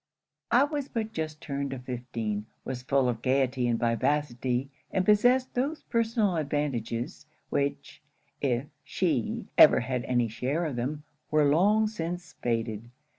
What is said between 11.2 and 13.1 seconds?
were long since faded.